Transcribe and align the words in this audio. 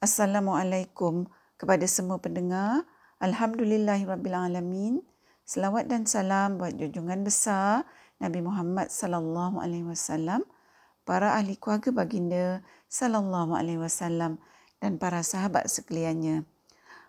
Assalamualaikum 0.00 1.28
kepada 1.60 1.84
semua 1.84 2.16
pendengar. 2.16 2.88
Alhamdulillahirabbilalamin. 3.20 5.04
Selawat 5.44 5.92
dan 5.92 6.08
salam 6.08 6.56
buat 6.56 6.72
junjungan 6.72 7.20
besar 7.20 7.84
Nabi 8.16 8.40
Muhammad 8.40 8.88
sallallahu 8.88 9.60
alaihi 9.60 9.84
wasallam, 9.84 10.48
para 11.04 11.36
ahli 11.36 11.60
keluarga 11.60 11.92
baginda 11.92 12.64
sallallahu 12.88 13.52
alaihi 13.52 13.76
wasallam 13.76 14.40
dan 14.80 14.96
para 14.96 15.20
sahabat 15.20 15.68
sekaliannya. 15.68 16.48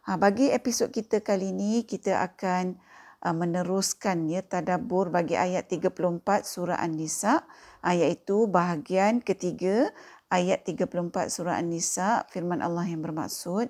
Ha, 0.04 0.20
bagi 0.20 0.52
episod 0.52 0.92
kita 0.92 1.24
kali 1.24 1.56
ini 1.56 1.88
kita 1.88 2.20
akan 2.20 2.76
uh, 3.24 3.32
meneruskan 3.32 4.28
ya 4.28 4.44
tadabbur 4.44 5.16
bagi 5.16 5.40
ayat 5.40 5.72
34 5.72 6.44
surah 6.44 6.76
An-Nisa, 6.84 7.48
iaitu 7.88 8.52
bahagian 8.52 9.24
ketiga 9.24 9.96
ayat 10.32 10.64
34 10.64 11.28
surah 11.28 11.60
An-Nisa 11.60 12.26
firman 12.32 12.64
Allah 12.64 12.88
yang 12.88 13.04
bermaksud 13.04 13.70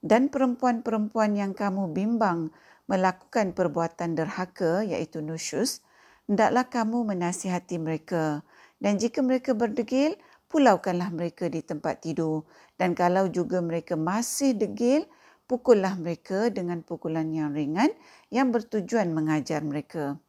dan 0.00 0.32
perempuan-perempuan 0.32 1.36
yang 1.36 1.52
kamu 1.52 1.92
bimbang 1.92 2.48
melakukan 2.88 3.52
perbuatan 3.52 4.16
derhaka 4.16 4.84
iaitu 4.84 5.20
nusyus 5.20 5.84
hendaklah 6.28 6.68
kamu 6.68 7.14
menasihati 7.14 7.76
mereka. 7.80 8.44
Dan 8.80 9.00
jika 9.00 9.24
mereka 9.24 9.56
berdegil 9.56 10.16
pulaukanlah 10.52 11.08
mereka 11.08 11.48
di 11.48 11.64
tempat 11.64 12.04
tidur. 12.04 12.44
Dan 12.76 12.92
kalau 12.92 13.32
juga 13.32 13.64
mereka 13.64 13.96
masih 13.96 14.52
degil 14.52 15.08
pukullah 15.44 15.96
mereka 15.96 16.48
dengan 16.52 16.80
pukulan 16.84 17.28
yang 17.32 17.52
ringan 17.52 17.92
yang 18.28 18.52
bertujuan 18.52 19.12
mengajar 19.12 19.60
mereka. 19.64 20.20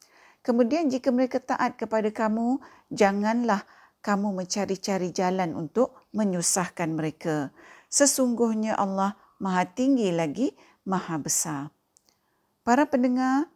Kemudian 0.46 0.94
jika 0.94 1.10
mereka 1.10 1.42
taat 1.42 1.76
kepada 1.76 2.14
kamu 2.14 2.62
janganlah 2.94 3.66
kamu 4.06 4.38
mencari-cari 4.38 5.10
jalan 5.10 5.58
untuk 5.58 5.98
menyusahkan 6.14 6.94
mereka. 6.94 7.50
Sesungguhnya 7.90 8.78
Allah 8.78 9.18
Maha 9.42 9.66
Tinggi 9.66 10.14
lagi 10.14 10.54
Maha 10.86 11.18
Besar. 11.18 11.74
Para 12.62 12.86
pendengar, 12.86 13.50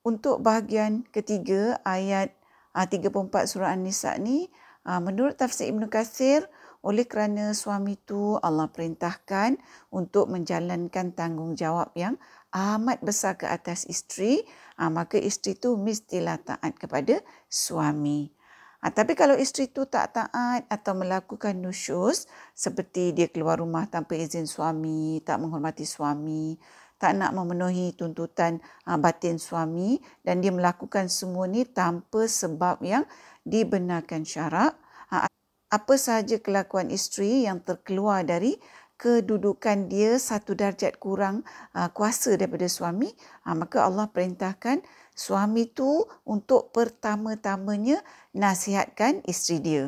untuk 0.00 0.40
bahagian 0.40 1.04
ketiga 1.12 1.76
ayat 1.84 2.32
34 2.72 3.12
ah, 3.12 3.44
surah 3.44 3.70
An-Nisa 3.76 4.16
ni, 4.16 4.48
ah, 4.88 5.04
menurut 5.04 5.36
tafsir 5.36 5.68
Ibn 5.68 5.84
Kathir, 5.92 6.48
oleh 6.80 7.04
kerana 7.04 7.52
suami 7.52 8.00
itu 8.00 8.40
Allah 8.40 8.72
perintahkan 8.72 9.60
untuk 9.92 10.32
menjalankan 10.32 11.12
tanggungjawab 11.12 11.92
yang 11.92 12.16
amat 12.56 13.04
besar 13.04 13.36
ke 13.36 13.44
atas 13.44 13.84
isteri, 13.84 14.40
ah, 14.80 14.88
maka 14.88 15.20
isteri 15.20 15.60
itu 15.60 15.76
mestilah 15.76 16.40
taat 16.40 16.80
kepada 16.80 17.20
suami. 17.52 18.39
Ha, 18.80 18.88
tapi 18.88 19.12
kalau 19.12 19.36
isteri 19.36 19.68
tu 19.68 19.84
tak 19.84 20.16
taat 20.16 20.64
atau 20.72 20.96
melakukan 20.96 21.52
nusyus 21.52 22.24
seperti 22.56 23.12
dia 23.12 23.28
keluar 23.28 23.60
rumah 23.60 23.84
tanpa 23.84 24.16
izin 24.16 24.48
suami, 24.48 25.20
tak 25.20 25.36
menghormati 25.36 25.84
suami, 25.84 26.56
tak 26.96 27.16
nak 27.16 27.36
memenuhi 27.36 27.92
tuntutan 27.92 28.56
ha, 28.88 28.96
batin 28.96 29.36
suami 29.36 30.00
dan 30.24 30.40
dia 30.40 30.48
melakukan 30.48 31.12
semua 31.12 31.44
ni 31.44 31.68
tanpa 31.68 32.24
sebab 32.24 32.80
yang 32.80 33.04
dibenarkan 33.44 34.24
syarak, 34.24 34.76
ha, 35.12 35.28
apa 35.68 35.94
sahaja 36.00 36.40
kelakuan 36.40 36.88
isteri 36.88 37.44
yang 37.44 37.60
terkeluar 37.60 38.24
dari 38.24 38.56
kedudukan 39.00 39.88
dia 39.88 40.20
satu 40.20 40.52
darjat 40.52 40.96
kurang 41.00 41.40
ha, 41.72 41.92
kuasa 41.92 42.36
daripada 42.36 42.68
suami, 42.68 43.08
ha, 43.44 43.56
maka 43.56 43.84
Allah 43.84 44.08
perintahkan 44.08 44.80
suami 45.14 45.68
tu 45.70 46.06
untuk 46.24 46.72
pertama-tamanya 46.74 48.00
nasihatkan 48.34 49.24
isteri 49.26 49.58
dia. 49.60 49.84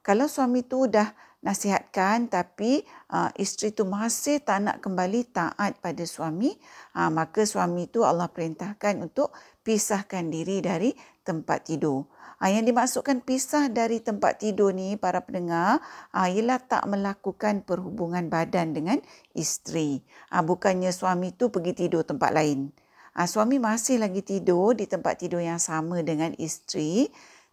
Kalau 0.00 0.26
suami 0.26 0.64
tu 0.64 0.88
dah 0.88 1.12
nasihatkan 1.40 2.28
tapi 2.28 2.84
uh, 3.12 3.32
isteri 3.40 3.72
tu 3.72 3.88
masih 3.88 4.44
tak 4.44 4.60
nak 4.60 4.76
kembali 4.84 5.24
taat 5.32 5.80
pada 5.80 6.04
suami, 6.04 6.52
uh, 6.96 7.08
maka 7.08 7.48
suami 7.48 7.88
tu 7.88 8.04
Allah 8.04 8.28
perintahkan 8.28 9.00
untuk 9.00 9.32
pisahkan 9.64 10.28
diri 10.28 10.60
dari 10.60 10.92
tempat 11.24 11.68
tidur. 11.68 12.08
Uh, 12.40 12.48
yang 12.52 12.64
dimaksudkan 12.64 13.24
pisah 13.24 13.72
dari 13.72 14.00
tempat 14.04 14.40
tidur 14.40 14.72
ni 14.72 14.96
para 15.00 15.24
pendengar 15.24 15.80
uh, 16.12 16.28
ialah 16.28 16.60
tak 16.60 16.84
melakukan 16.88 17.64
perhubungan 17.64 18.28
badan 18.28 18.76
dengan 18.76 18.98
isteri. 19.32 20.04
Uh, 20.28 20.44
bukannya 20.44 20.92
suami 20.92 21.32
tu 21.32 21.48
pergi 21.48 21.72
tidur 21.72 22.04
tempat 22.04 22.36
lain. 22.36 22.72
Ha, 23.18 23.26
suami 23.26 23.58
masih 23.58 23.98
lagi 23.98 24.22
tidur 24.22 24.78
di 24.78 24.86
tempat 24.86 25.18
tidur 25.22 25.42
yang 25.42 25.58
sama 25.58 26.00
dengan 26.06 26.30
isteri 26.38 27.10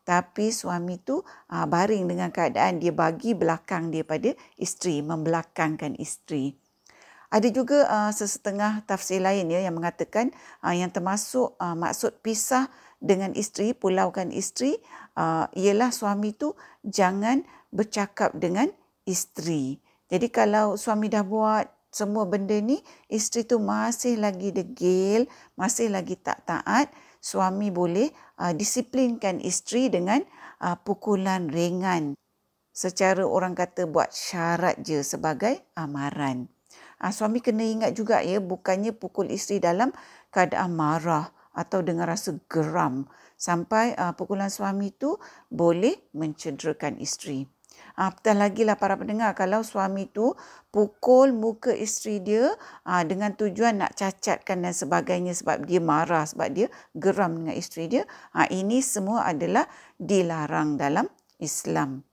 tapi 0.07 0.56
suami 0.56 0.95
tu 1.03 1.19
ha, 1.51 1.68
baring 1.68 2.07
dengan 2.07 2.31
keadaan 2.31 2.79
dia 2.79 2.95
bagi 2.95 3.35
belakang 3.35 3.91
dia 3.91 4.07
pada 4.07 4.31
isteri, 4.56 5.03
membelakangkan 5.03 6.00
isteri. 6.00 6.56
Ada 7.28 7.51
juga 7.51 7.84
uh, 7.91 8.12
sesetengah 8.16 8.88
tafsir 8.88 9.19
lain 9.19 9.51
ya 9.51 9.59
yang 9.59 9.75
mengatakan 9.75 10.31
uh, 10.63 10.72
yang 10.72 10.88
termasuk 10.88 11.59
uh, 11.59 11.75
maksud 11.75 12.24
pisah 12.24 12.72
dengan 13.03 13.35
isteri, 13.35 13.75
pulaukan 13.75 14.31
isteri 14.31 14.79
uh, 15.19 15.51
ialah 15.51 15.91
suami 15.91 16.31
tu 16.31 16.56
jangan 16.88 17.44
bercakap 17.68 18.31
dengan 18.31 18.72
isteri. 19.03 19.75
Jadi 20.07 20.31
kalau 20.31 20.79
suami 20.79 21.12
dah 21.12 21.28
buat 21.28 21.68
semua 21.97 22.30
benda 22.30 22.53
ni 22.62 22.78
isteri 23.09 23.41
tu 23.41 23.58
masih 23.58 24.22
lagi 24.22 24.53
degil, 24.53 25.25
masih 25.58 25.90
lagi 25.90 26.13
tak 26.13 26.46
taat, 26.46 26.94
suami 27.18 27.74
boleh 27.74 28.13
uh, 28.38 28.53
disiplinkan 28.53 29.41
isteri 29.41 29.90
dengan 29.90 30.22
uh, 30.62 30.78
pukulan 30.78 31.50
ringan. 31.50 32.13
Secara 32.69 33.25
orang 33.25 33.57
kata 33.57 33.90
buat 33.90 34.13
syarat 34.13 34.78
je 34.86 35.02
sebagai 35.02 35.57
amaran. 35.74 36.46
Uh, 37.02 37.09
suami 37.09 37.41
kena 37.41 37.66
ingat 37.66 37.97
juga 37.97 38.22
ya 38.22 38.38
bukannya 38.38 38.94
pukul 38.94 39.34
isteri 39.34 39.57
dalam 39.57 39.90
keadaan 40.30 40.78
marah 40.78 41.34
atau 41.57 41.81
dengan 41.81 42.06
rasa 42.06 42.38
geram 42.46 43.09
sampai 43.34 43.97
uh, 43.97 44.13
pukulan 44.13 44.53
suami 44.53 44.94
tu 44.94 45.18
boleh 45.50 45.97
mencederakan 46.13 47.02
isteri. 47.02 47.56
Apatah 47.97 48.38
lagi 48.38 48.62
lah 48.62 48.78
para 48.78 48.94
pendengar 48.94 49.34
kalau 49.34 49.66
suami 49.66 50.06
tu 50.06 50.38
pukul 50.69 51.34
muka 51.34 51.74
isteri 51.74 52.22
dia 52.22 52.53
ah, 52.85 53.02
dengan 53.02 53.34
tujuan 53.34 53.81
nak 53.81 53.97
cacatkan 53.97 54.62
dan 54.62 54.69
sebagainya 54.69 55.34
sebab 55.34 55.66
dia 55.66 55.81
marah, 55.81 56.22
sebab 56.30 56.53
dia 56.53 56.69
geram 56.94 57.41
dengan 57.41 57.57
isteri 57.57 57.90
dia. 57.90 58.03
Ah, 58.38 58.46
ini 58.53 58.86
semua 58.86 59.25
adalah 59.25 59.66
dilarang 59.97 60.78
dalam 60.78 61.09
Islam. 61.41 62.06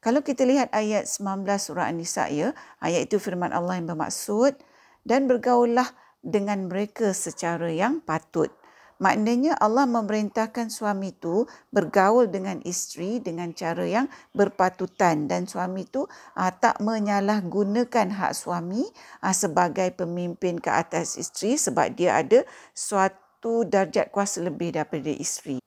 Kalau 0.00 0.24
kita 0.24 0.48
lihat 0.48 0.72
ayat 0.72 1.04
19 1.04 1.44
surah 1.60 1.92
An-Nisa 1.92 2.32
ya, 2.32 2.56
ayat 2.80 3.12
itu 3.12 3.20
firman 3.20 3.52
Allah 3.52 3.76
yang 3.76 3.92
bermaksud 3.92 4.56
dan 5.04 5.28
bergaullah 5.28 5.92
dengan 6.24 6.72
mereka 6.72 7.12
secara 7.12 7.68
yang 7.68 8.00
patut. 8.00 8.48
Maknanya 8.96 9.60
Allah 9.60 9.84
memerintahkan 9.84 10.72
suami 10.72 11.12
itu 11.12 11.44
bergaul 11.68 12.32
dengan 12.32 12.64
isteri 12.64 13.20
dengan 13.20 13.52
cara 13.52 13.84
yang 13.84 14.08
berpatutan 14.32 15.28
dan 15.28 15.44
suami 15.44 15.84
itu 15.84 16.08
uh, 16.32 16.52
tak 16.56 16.80
menyalahgunakan 16.80 18.08
hak 18.08 18.32
suami 18.32 18.88
uh, 19.20 19.36
sebagai 19.36 19.92
pemimpin 19.92 20.56
ke 20.56 20.72
atas 20.72 21.20
isteri 21.20 21.60
sebab 21.60 21.92
dia 21.92 22.16
ada 22.16 22.40
suatu 22.72 23.68
darjat 23.68 24.08
kuasa 24.08 24.40
lebih 24.40 24.72
daripada 24.72 25.12
isteri. 25.12 25.60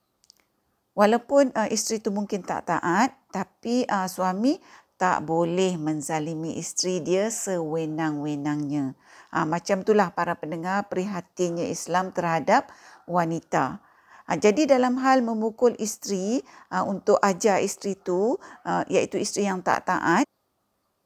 Walaupun 0.97 1.53
uh, 1.53 1.69
isteri 1.69 2.01
itu 2.01 2.09
mungkin 2.09 2.41
tak 2.41 2.65
taat 2.65 3.13
tapi 3.29 3.85
uh, 3.85 4.09
suami 4.09 4.57
tak 4.99 5.23
boleh 5.23 5.79
menzalimi 5.79 6.59
isteri 6.59 6.99
dia 6.99 7.31
sewenang-wenangnya. 7.31 8.99
Ha, 9.31 9.47
macam 9.47 9.87
itulah 9.87 10.11
para 10.11 10.35
pendengar 10.35 10.91
prihatinnya 10.91 11.71
Islam 11.71 12.11
terhadap 12.11 12.67
wanita. 13.09 13.81
Ha, 14.29 14.37
jadi 14.37 14.69
dalam 14.69 15.01
hal 15.01 15.25
memukul 15.25 15.73
isteri 15.81 16.37
ha, 16.69 16.85
untuk 16.85 17.17
ajar 17.19 17.59
isteri 17.65 17.97
itu 17.97 18.37
ha, 18.61 18.85
iaitu 18.85 19.17
isteri 19.17 19.49
yang 19.49 19.65
tak 19.65 19.89
taat, 19.89 20.29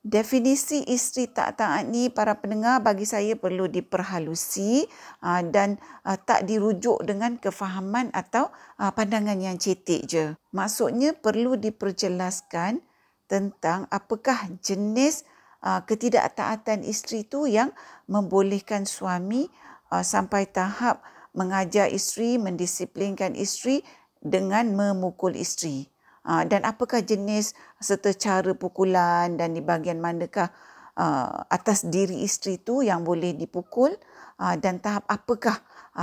definisi 0.03 0.83
isteri 0.91 1.31
tak 1.31 1.63
taat 1.63 1.87
ni 1.87 2.11
para 2.11 2.35
pendengar 2.35 2.83
bagi 2.83 3.07
saya 3.07 3.39
perlu 3.39 3.71
diperhalusi 3.71 4.83
ha, 5.23 5.39
dan 5.39 5.79
ha, 6.03 6.19
tak 6.19 6.43
dirujuk 6.43 6.99
dengan 7.07 7.39
kefahaman 7.39 8.11
atau 8.11 8.51
ha, 8.75 8.91
pandangan 8.91 9.39
yang 9.39 9.55
cetek 9.55 10.01
je. 10.03 10.25
Maksudnya 10.51 11.15
perlu 11.15 11.55
diperjelaskan 11.55 12.83
tentang 13.31 13.87
apakah 13.89 14.51
jenis 14.61 15.23
uh, 15.63 15.81
ketidaktaatan 15.87 16.83
isteri 16.83 17.23
itu 17.23 17.47
yang 17.47 17.71
membolehkan 18.11 18.83
suami 18.83 19.47
uh, 19.89 20.03
sampai 20.03 20.45
tahap 20.51 21.01
mengajar 21.33 21.89
isteri, 21.89 22.37
mendisiplinkan 22.37 23.33
isteri 23.33 23.81
dengan 24.21 24.71
memukul 24.73 25.35
isteri. 25.35 25.89
Uh, 26.23 26.47
dan 26.47 26.63
apakah 26.63 27.03
jenis 27.03 27.51
serta 27.83 28.15
cara 28.15 28.55
pukulan 28.55 29.35
dan 29.35 29.51
di 29.51 29.59
bahagian 29.59 29.99
manakah 29.99 30.55
uh, 30.95 31.43
atas 31.51 31.83
diri 31.83 32.23
isteri 32.23 32.55
itu 32.55 32.79
yang 32.79 33.03
boleh 33.03 33.35
dipukul 33.35 33.91
uh, 34.39 34.55
dan 34.55 34.79
tahap 34.79 35.03
apakah 35.11 35.59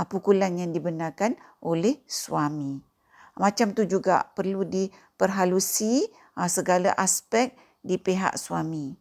pukulan 0.07 0.55
yang 0.55 0.71
dibenarkan 0.71 1.35
oleh 1.59 1.99
suami. 2.07 2.79
Macam 3.35 3.75
tu 3.75 3.83
juga 3.83 4.23
perlu 4.31 4.63
diperhalusi 4.63 6.07
segala 6.47 6.95
aspek 6.95 7.51
di 7.83 7.99
pihak 7.99 8.39
suami. 8.39 8.95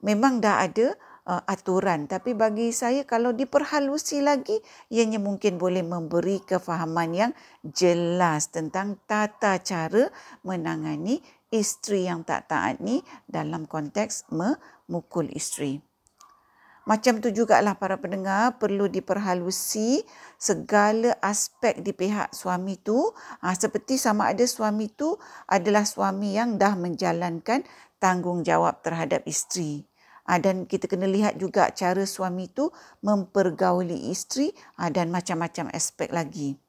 memang 0.00 0.40
dah 0.40 0.64
ada 0.64 0.96
uh, 1.28 1.44
aturan 1.44 2.08
tapi 2.08 2.32
bagi 2.32 2.72
saya 2.72 3.04
kalau 3.04 3.36
diperhalusi 3.36 4.24
lagi 4.24 4.56
ianya 4.88 5.20
mungkin 5.20 5.60
boleh 5.60 5.84
memberi 5.84 6.40
kefahaman 6.40 7.10
yang 7.12 7.32
jelas 7.62 8.48
tentang 8.48 8.96
tata 9.04 9.60
cara 9.60 10.08
menangani 10.42 11.20
isteri 11.52 12.08
yang 12.08 12.24
tak 12.24 12.48
taat 12.48 12.80
ni 12.80 13.04
dalam 13.28 13.68
konteks 13.68 14.28
memukul 14.32 15.28
isteri. 15.32 15.80
Macam 16.88 17.20
tu 17.20 17.28
jugalah 17.28 17.76
para 17.76 18.00
pendengar 18.00 18.56
perlu 18.56 18.88
diperhalusi 18.88 20.00
segala 20.40 21.12
aspek 21.20 21.84
di 21.84 21.92
pihak 21.92 22.32
suami 22.32 22.80
tu 22.80 23.12
ha, 23.44 23.52
seperti 23.52 24.00
sama 24.00 24.32
ada 24.32 24.40
suami 24.48 24.88
tu 24.88 25.20
adalah 25.44 25.84
suami 25.84 26.32
yang 26.32 26.56
dah 26.56 26.80
menjalankan 26.80 27.60
tanggungjawab 28.00 28.80
terhadap 28.80 29.20
isteri. 29.28 29.84
Ha, 30.28 30.36
dan 30.36 30.68
kita 30.68 30.84
kena 30.92 31.08
lihat 31.08 31.40
juga 31.40 31.72
cara 31.72 32.04
suami 32.04 32.52
itu 32.52 32.68
mempergauli 33.00 34.12
isteri 34.12 34.52
ha, 34.76 34.92
dan 34.92 35.08
macam-macam 35.08 35.72
aspek 35.72 36.12
lagi. 36.12 36.60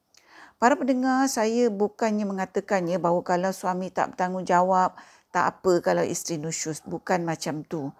Para 0.56 0.80
pendengar, 0.80 1.28
saya 1.28 1.68
bukannya 1.68 2.24
mengatakannya 2.24 2.96
bahawa 2.96 3.20
kalau 3.20 3.52
suami 3.52 3.92
tak 3.92 4.16
bertanggungjawab, 4.16 4.96
tak 5.28 5.44
apa 5.44 5.72
kalau 5.84 6.00
isteri 6.00 6.40
nusyus. 6.40 6.80
Bukan 6.88 7.28
macam 7.28 7.60
tu. 7.68 7.92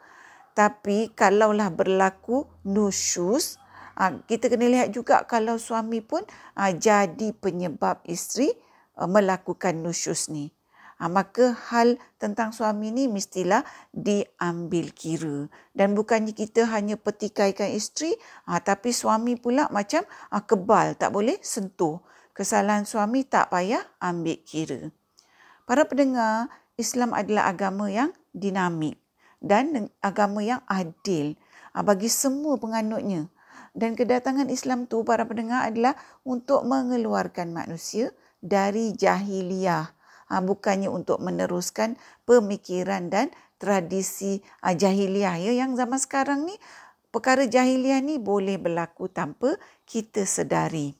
Tapi 0.56 1.12
kalaulah 1.12 1.68
berlaku 1.68 2.48
nusyus, 2.64 3.60
ha, 4.00 4.16
kita 4.24 4.48
kena 4.48 4.64
lihat 4.64 4.96
juga 4.96 5.28
kalau 5.28 5.60
suami 5.60 6.00
pun 6.00 6.24
jadi 6.56 7.36
penyebab 7.36 8.00
isteri 8.08 8.48
melakukan 8.96 9.76
nusyus 9.80 10.32
ni 10.32 10.56
ha, 11.00 11.08
maka 11.08 11.56
hal 11.72 11.96
tentang 12.20 12.52
suami 12.52 12.92
ni 12.92 13.08
mestilah 13.08 13.64
diambil 13.96 14.92
kira. 14.92 15.48
Dan 15.72 15.96
bukannya 15.96 16.36
kita 16.36 16.68
hanya 16.68 17.00
petikaikan 17.00 17.72
isteri 17.72 18.12
ha, 18.44 18.60
tapi 18.60 18.92
suami 18.92 19.40
pula 19.40 19.72
macam 19.72 20.04
ha, 20.28 20.44
kebal 20.44 20.94
tak 21.00 21.10
boleh 21.16 21.40
sentuh. 21.40 22.04
Kesalahan 22.36 22.84
suami 22.84 23.24
tak 23.24 23.48
payah 23.50 23.82
ambil 23.98 24.38
kira. 24.44 24.92
Para 25.64 25.88
pendengar 25.88 26.52
Islam 26.76 27.16
adalah 27.16 27.48
agama 27.48 27.88
yang 27.88 28.12
dinamik 28.36 29.00
dan 29.40 29.88
agama 30.04 30.44
yang 30.44 30.60
adil 30.68 31.34
ha, 31.72 31.80
bagi 31.80 32.12
semua 32.12 32.60
penganutnya. 32.60 33.32
Dan 33.70 33.94
kedatangan 33.94 34.50
Islam 34.50 34.90
tu 34.90 35.06
para 35.06 35.22
pendengar 35.22 35.70
adalah 35.70 35.94
untuk 36.26 36.66
mengeluarkan 36.66 37.54
manusia 37.54 38.10
dari 38.42 38.90
jahiliyah 38.98 39.86
ha, 39.94 39.99
bukannya 40.38 40.86
untuk 40.86 41.18
meneruskan 41.18 41.98
pemikiran 42.22 43.10
dan 43.10 43.34
tradisi 43.58 44.38
ha, 44.62 44.70
jahiliah 44.78 45.34
ya 45.34 45.52
yang 45.66 45.74
zaman 45.74 45.98
sekarang 45.98 46.46
ni 46.46 46.54
perkara 47.10 47.50
jahiliah 47.50 47.98
ni 47.98 48.22
boleh 48.22 48.54
berlaku 48.54 49.10
tanpa 49.10 49.58
kita 49.82 50.22
sedari. 50.22 50.94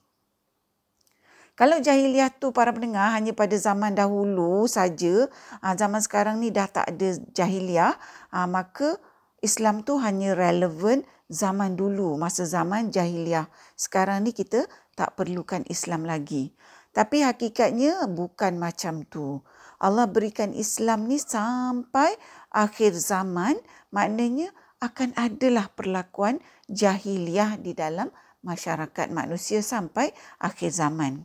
Kalau 1.55 1.77
jahiliah 1.77 2.31
tu 2.31 2.55
para 2.55 2.71
pendengar 2.71 3.11
hanya 3.13 3.35
pada 3.35 3.53
zaman 3.53 3.93
dahulu 3.93 4.65
saja, 4.65 5.29
ha, 5.61 5.75
zaman 5.75 6.01
sekarang 6.01 6.39
ni 6.41 6.49
dah 6.49 6.65
tak 6.65 6.89
ada 6.95 7.15
jahiliah, 7.37 7.95
ha, 8.33 8.49
maka 8.49 8.97
Islam 9.45 9.85
tu 9.85 9.99
hanya 10.01 10.33
relevan 10.33 11.05
zaman 11.29 11.77
dulu, 11.77 12.17
masa 12.17 12.47
zaman 12.49 12.89
jahiliah. 12.89 13.45
Sekarang 13.77 14.25
ni 14.25 14.31
kita 14.33 14.65
tak 14.95 15.13
perlukan 15.19 15.61
Islam 15.67 16.07
lagi. 16.07 16.49
Tapi 16.91 17.23
hakikatnya 17.23 18.03
bukan 18.11 18.59
macam 18.59 19.07
tu. 19.07 19.39
Allah 19.81 20.05
berikan 20.05 20.51
Islam 20.51 21.07
ni 21.07 21.17
sampai 21.17 22.13
akhir 22.51 22.93
zaman, 22.99 23.57
maknanya 23.89 24.51
akan 24.83 25.15
adalah 25.15 25.71
perlakuan 25.71 26.43
jahiliah 26.67 27.55
di 27.55 27.71
dalam 27.71 28.11
masyarakat 28.43 29.07
manusia 29.13 29.63
sampai 29.63 30.11
akhir 30.41 30.73
zaman. 30.73 31.23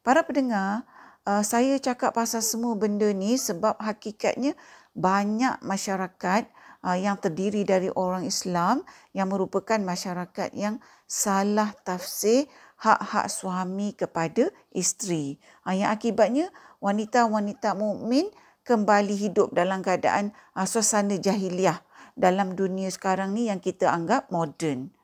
Para 0.00 0.24
pendengar, 0.24 0.88
uh, 1.28 1.44
saya 1.44 1.76
cakap 1.76 2.16
pasal 2.16 2.40
semua 2.40 2.72
benda 2.78 3.10
ni 3.12 3.36
sebab 3.36 3.76
hakikatnya 3.76 4.56
banyak 4.96 5.60
masyarakat 5.60 6.48
uh, 6.82 6.96
yang 6.96 7.18
terdiri 7.18 7.66
dari 7.66 7.90
orang 7.92 8.24
Islam 8.24 8.86
yang 9.12 9.28
merupakan 9.28 9.78
masyarakat 9.78 10.54
yang 10.54 10.80
salah 11.04 11.74
tafsir 11.82 12.46
hak-hak 12.78 13.26
suami 13.26 13.92
kepada 13.92 14.54
isteri. 14.70 15.42
Ha, 15.66 15.74
yang 15.74 15.90
akibatnya 15.90 16.54
wanita-wanita 16.78 17.74
mukmin 17.74 18.30
kembali 18.62 19.14
hidup 19.18 19.50
dalam 19.50 19.82
keadaan 19.82 20.30
ha, 20.54 20.62
suasana 20.62 21.18
jahiliah 21.18 21.82
dalam 22.14 22.54
dunia 22.54 22.90
sekarang 22.90 23.34
ni 23.34 23.50
yang 23.50 23.58
kita 23.58 23.90
anggap 23.90 24.30
moden. 24.30 24.94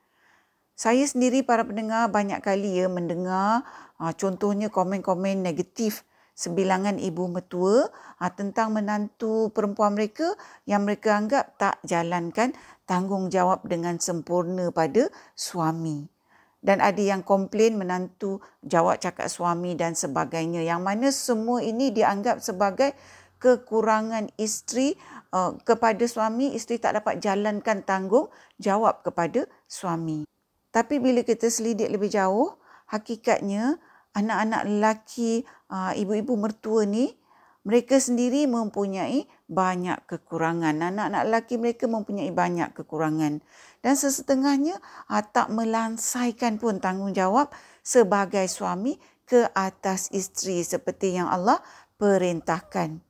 Saya 0.75 1.07
sendiri 1.07 1.47
para 1.47 1.63
pendengar 1.63 2.11
banyak 2.11 2.43
kali 2.43 2.79
ya 2.79 2.87
mendengar 2.87 3.67
ha, 3.99 4.15
contohnya 4.15 4.71
komen-komen 4.71 5.43
negatif 5.43 6.07
sebilangan 6.35 6.99
ibu 6.99 7.31
mertua 7.31 7.91
ha, 8.19 8.31
tentang 8.31 8.75
menantu 8.75 9.51
perempuan 9.51 9.99
mereka 9.99 10.35
yang 10.67 10.87
mereka 10.87 11.19
anggap 11.19 11.59
tak 11.59 11.79
jalankan 11.87 12.55
tanggungjawab 12.87 13.67
dengan 13.67 13.99
sempurna 14.03 14.75
pada 14.75 15.11
suami 15.39 16.14
dan 16.65 16.81
ada 16.81 16.99
yang 16.99 17.21
komplain 17.21 17.77
menantu 17.77 18.41
jawab 18.65 18.97
cakap 18.97 19.29
suami 19.29 19.77
dan 19.77 19.93
sebagainya. 19.93 20.65
Yang 20.65 20.81
mana 20.81 21.09
semua 21.13 21.61
ini 21.61 21.93
dianggap 21.93 22.41
sebagai 22.41 22.97
kekurangan 23.37 24.33
isteri 24.41 24.97
uh, 25.37 25.53
kepada 25.61 26.01
suami 26.09 26.57
isteri 26.57 26.81
tak 26.81 27.05
dapat 27.05 27.21
jalankan 27.21 27.85
tanggung 27.85 28.33
jawab 28.57 29.05
kepada 29.05 29.45
suami. 29.69 30.25
Tapi 30.73 30.97
bila 30.97 31.21
kita 31.21 31.53
selidik 31.53 31.93
lebih 31.93 32.09
jauh 32.09 32.57
hakikatnya 32.89 33.77
anak-anak 34.17 34.63
lelaki 34.65 35.45
uh, 35.69 35.93
ibu-ibu 35.93 36.33
mertua 36.41 36.89
ni 36.89 37.13
mereka 37.65 37.97
sendiri 37.97 38.45
mempunyai 38.45 39.25
banyak 39.49 40.05
kekurangan. 40.05 40.77
Anak-anak 40.85 41.23
lelaki 41.25 41.57
mereka 41.57 41.89
mempunyai 41.89 42.29
banyak 42.29 42.77
kekurangan. 42.77 43.41
Dan 43.81 43.95
sesetengahnya 43.97 44.81
tak 45.33 45.49
melansaikan 45.49 46.61
pun 46.61 46.77
tanggungjawab 46.81 47.49
sebagai 47.81 48.45
suami 48.53 49.01
ke 49.25 49.49
atas 49.57 50.13
isteri 50.13 50.61
seperti 50.61 51.17
yang 51.17 51.29
Allah 51.33 51.61
perintahkan. 51.97 53.01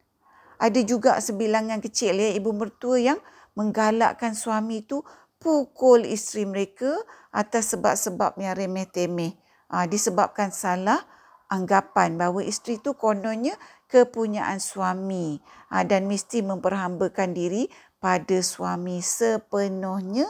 Ada 0.63 0.81
juga 0.87 1.19
sebilangan 1.19 1.83
kecil 1.83 2.15
ya 2.15 2.31
ibu 2.31 2.55
mertua 2.55 3.03
yang 3.03 3.19
menggalakkan 3.59 4.39
suami 4.39 4.87
itu 4.87 5.03
pukul 5.43 6.07
isteri 6.07 6.47
mereka 6.47 6.95
atas 7.35 7.75
sebab-sebab 7.75 8.39
yang 8.39 8.55
remeh-temeh. 8.55 9.35
Ha, 9.75 9.91
disebabkan 9.91 10.55
salah 10.55 11.03
anggapan 11.51 12.15
bahawa 12.15 12.47
isteri 12.47 12.79
itu 12.79 12.95
kononnya 12.95 13.59
kepunyaan 13.95 14.59
suami 14.59 15.39
ha, 15.71 15.87
dan 15.87 16.11
mesti 16.11 16.43
memperhambakan 16.43 17.31
diri 17.31 17.71
pada 18.03 18.43
suami 18.43 18.99
sepenuhnya 18.99 20.27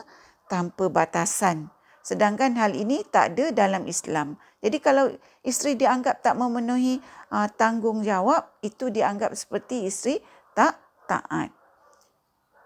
tanpa 0.53 0.93
batasan. 0.93 1.73
Sedangkan 2.05 2.53
hal 2.61 2.77
ini 2.77 3.01
tak 3.09 3.33
ada 3.33 3.49
dalam 3.65 3.89
Islam. 3.89 4.37
Jadi 4.61 4.77
kalau 4.85 5.09
isteri 5.41 5.73
dianggap 5.73 6.21
tak 6.21 6.37
memenuhi 6.37 7.01
uh, 7.33 7.49
tanggungjawab, 7.49 8.61
itu 8.61 8.93
dianggap 8.93 9.33
seperti 9.33 9.89
isteri 9.89 10.21
tak 10.53 10.77
taat. 11.09 11.49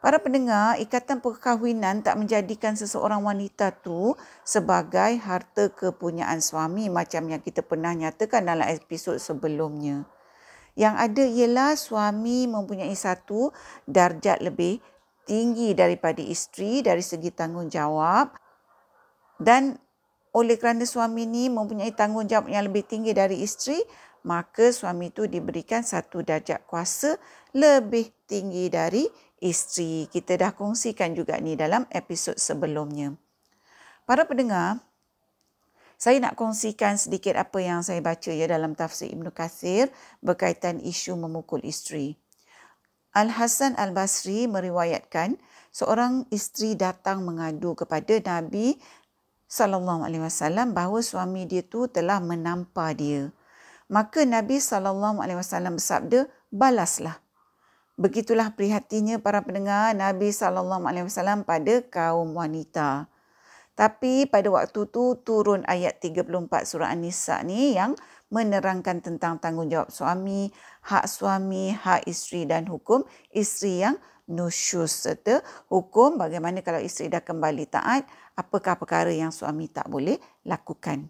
Para 0.03 0.19
pendengar, 0.19 0.79
ikatan 0.83 1.23
perkahwinan 1.23 2.03
tak 2.03 2.19
menjadikan 2.19 2.75
seseorang 2.75 3.23
wanita 3.23 3.71
tu 3.83 4.15
sebagai 4.47 5.19
harta 5.23 5.71
kepunyaan 5.71 6.39
suami 6.43 6.87
macam 6.91 7.31
yang 7.31 7.43
kita 7.43 7.63
pernah 7.63 7.95
nyatakan 7.95 8.47
dalam 8.47 8.67
episod 8.71 9.19
sebelumnya. 9.19 10.18
Yang 10.79 10.95
ada 10.95 11.25
ialah 11.27 11.73
suami 11.75 12.47
mempunyai 12.47 12.95
satu 12.95 13.51
darjat 13.83 14.39
lebih 14.39 14.79
tinggi 15.27 15.75
daripada 15.75 16.23
isteri 16.23 16.81
dari 16.81 17.03
segi 17.03 17.35
tanggungjawab 17.35 18.31
dan 19.43 19.77
oleh 20.33 20.55
kerana 20.55 20.87
suami 20.87 21.27
ini 21.27 21.51
mempunyai 21.51 21.91
tanggungjawab 21.93 22.47
yang 22.49 22.71
lebih 22.71 22.87
tinggi 22.87 23.11
dari 23.11 23.43
isteri 23.43 23.83
maka 24.25 24.71
suami 24.71 25.11
itu 25.11 25.27
diberikan 25.29 25.85
satu 25.85 26.25
darjat 26.25 26.65
kuasa 26.67 27.19
lebih 27.55 28.11
tinggi 28.27 28.67
dari 28.73 29.07
isteri. 29.39 30.11
Kita 30.11 30.35
dah 30.35 30.53
kongsikan 30.55 31.15
juga 31.15 31.39
ni 31.39 31.55
dalam 31.55 31.87
episod 31.91 32.35
sebelumnya. 32.35 33.15
Para 34.09 34.25
pendengar, 34.27 34.83
saya 35.99 36.23
nak 36.23 36.39
kongsikan 36.39 36.95
sedikit 36.95 37.35
apa 37.35 37.59
yang 37.59 37.83
saya 37.83 37.99
baca 37.99 38.31
ya 38.31 38.47
dalam 38.47 38.79
tafsir 38.79 39.11
Ibn 39.11 39.35
Kathir 39.35 39.91
berkaitan 40.23 40.79
isu 40.79 41.19
memukul 41.19 41.59
isteri. 41.67 42.15
Al-Hasan 43.19 43.75
Al-Basri 43.75 44.47
meriwayatkan 44.47 45.35
seorang 45.75 46.31
isteri 46.31 46.79
datang 46.79 47.27
mengadu 47.27 47.75
kepada 47.75 48.15
Nabi 48.23 48.79
sallallahu 49.51 50.07
alaihi 50.07 50.23
wasallam 50.23 50.71
bahawa 50.71 51.03
suami 51.03 51.51
dia 51.51 51.67
tu 51.67 51.91
telah 51.91 52.23
menampar 52.23 52.95
dia. 52.95 53.35
Maka 53.91 54.23
Nabi 54.23 54.63
sallallahu 54.63 55.19
alaihi 55.19 55.43
wasallam 55.43 55.83
bersabda, 55.83 56.31
"Balaslah." 56.55 57.19
Begitulah 57.99 58.55
prihatinnya 58.55 59.19
para 59.19 59.43
pendengar 59.43 59.91
Nabi 59.91 60.31
SAW 60.31 61.43
pada 61.43 61.75
kaum 61.91 62.31
wanita. 62.39 63.11
Tapi 63.79 64.27
pada 64.27 64.51
waktu 64.51 64.91
tu 64.91 65.23
turun 65.23 65.63
ayat 65.63 66.03
34 66.03 66.27
surah 66.67 66.91
An-Nisa 66.91 67.39
ni 67.47 67.79
yang 67.79 67.95
menerangkan 68.27 68.99
tentang 68.99 69.39
tanggungjawab 69.39 69.87
suami, 69.95 70.51
hak 70.83 71.07
suami, 71.07 71.71
hak 71.79 72.11
isteri 72.11 72.43
dan 72.43 72.67
hukum 72.67 73.07
isteri 73.31 73.87
yang 73.87 73.95
nusyus 74.27 75.07
serta 75.07 75.47
hukum 75.71 76.19
bagaimana 76.19 76.59
kalau 76.67 76.83
isteri 76.83 77.07
dah 77.07 77.23
kembali 77.23 77.71
taat, 77.71 78.03
apakah 78.35 78.75
perkara 78.77 79.15
yang 79.15 79.31
suami 79.31 79.71
tak 79.71 79.87
boleh 79.87 80.19
lakukan. 80.43 81.07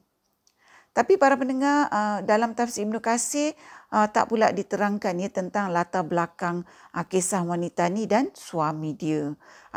Tapi 0.99 1.15
para 1.15 1.39
pendengar 1.39 1.87
uh, 1.95 2.19
dalam 2.27 2.59
tafsir 2.59 2.83
Ibn 2.83 2.99
Qasir 2.99 3.55
uh, 3.95 4.11
tak 4.11 4.35
pula 4.35 4.51
diterangkan 4.51 5.15
ya 5.23 5.31
tentang 5.31 5.71
latar 5.71 6.03
belakang 6.03 6.67
uh, 6.91 7.07
kisah 7.07 7.47
wanita 7.47 7.87
ni 7.87 8.11
dan 8.11 8.35
suami 8.35 8.99
dia. 8.99 9.31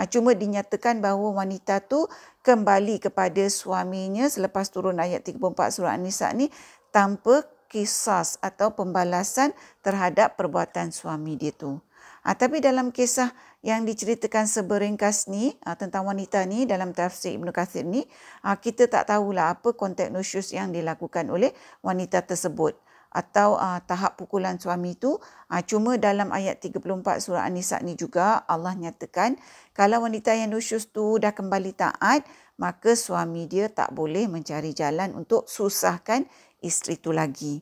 Cuma 0.10 0.34
dinyatakan 0.34 0.98
bahawa 0.98 1.46
wanita 1.46 1.86
tu 1.86 2.10
kembali 2.42 2.98
kepada 2.98 3.46
suaminya 3.50 4.26
selepas 4.26 4.70
turun 4.74 4.98
ayat 4.98 5.22
34 5.26 5.78
surah 5.78 5.94
An-Nisa 5.94 6.34
ni 6.34 6.50
tanpa 6.90 7.46
kisah 7.72 8.44
atau 8.44 8.76
pembalasan 8.76 9.56
terhadap 9.80 10.36
perbuatan 10.36 10.92
suami 10.92 11.40
dia 11.40 11.56
tu. 11.56 11.80
Ha, 12.22 12.38
tapi 12.38 12.62
dalam 12.62 12.94
kisah 12.94 13.34
yang 13.66 13.82
diceritakan 13.82 14.46
seberingkas 14.46 15.26
ni 15.32 15.58
ha, 15.66 15.74
tentang 15.74 16.06
wanita 16.06 16.44
ni 16.46 16.70
dalam 16.70 16.94
tafsir 16.94 17.34
Ibn 17.34 17.50
Kathir 17.50 17.88
ni, 17.88 18.06
ha, 18.46 18.60
kita 18.60 18.86
tak 18.92 19.10
tahulah 19.10 19.58
apa 19.58 19.74
konteks 19.74 20.14
nusyus 20.14 20.54
yang 20.54 20.70
dilakukan 20.70 21.32
oleh 21.34 21.50
wanita 21.82 22.22
tersebut 22.22 22.78
atau 23.12 23.60
uh, 23.60 23.84
tahap 23.84 24.16
pukulan 24.16 24.56
suami 24.56 24.96
itu 24.96 25.20
uh, 25.52 25.62
cuma 25.68 26.00
dalam 26.00 26.32
ayat 26.32 26.64
34 26.64 27.20
surah 27.20 27.44
An-Nisa 27.44 27.84
ni 27.84 28.00
juga 28.00 28.48
Allah 28.48 28.72
nyatakan 28.72 29.36
kalau 29.76 30.08
wanita 30.08 30.32
yang 30.32 30.56
nusyus 30.56 30.88
tu 30.90 31.20
dah 31.20 31.36
kembali 31.36 31.76
taat 31.76 32.24
maka 32.56 32.96
suami 32.96 33.52
dia 33.52 33.68
tak 33.68 33.92
boleh 33.92 34.32
mencari 34.32 34.72
jalan 34.72 35.12
untuk 35.12 35.50
susahkan 35.50 36.24
isteri 36.64 36.96
tu 36.96 37.12
lagi. 37.12 37.60